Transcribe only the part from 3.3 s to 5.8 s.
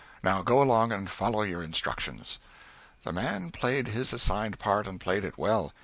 played his assigned part, and played it well.